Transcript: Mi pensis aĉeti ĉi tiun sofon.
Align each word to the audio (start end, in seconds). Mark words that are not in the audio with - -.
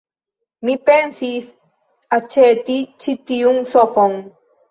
Mi 0.67 0.75
pensis 0.89 1.51
aĉeti 2.17 2.79
ĉi 3.05 3.15
tiun 3.33 3.63
sofon. 3.75 4.19